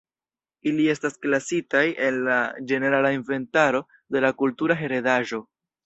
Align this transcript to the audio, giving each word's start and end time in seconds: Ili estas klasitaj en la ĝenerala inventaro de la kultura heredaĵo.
Ili 0.71 0.87
estas 0.93 1.17
klasitaj 1.25 1.83
en 2.07 2.19
la 2.29 2.39
ĝenerala 2.73 3.13
inventaro 3.21 3.87
de 4.17 4.27
la 4.27 4.37
kultura 4.45 4.85
heredaĵo. 4.85 5.49